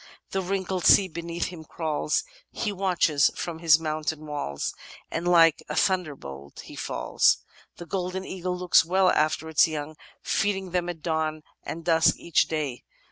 The 0.31 0.41
wrinkled 0.41 0.85
sea 0.85 1.07
beneath 1.07 1.49
him 1.49 1.63
crawls; 1.63 2.23
He 2.49 2.71
watches 2.71 3.29
from 3.35 3.59
his 3.59 3.77
mountain 3.79 4.25
walls,' 4.25 4.73
And 5.11 5.27
like 5.27 5.61
a 5.69 5.75
thunderbolt 5.75 6.61
he 6.61 6.75
falls. 6.75 7.37
The 7.77 7.85
Golden 7.85 8.25
Eagle 8.25 8.57
looks 8.57 8.83
well 8.83 9.11
after 9.11 9.47
its 9.47 9.67
young, 9.67 9.95
feeding 10.23 10.71
them 10.71 10.89
at 10.89 11.03
dawn 11.03 11.43
and 11.61 11.85
dusk 11.85 12.15
each 12.17 12.47
day. 12.47 12.83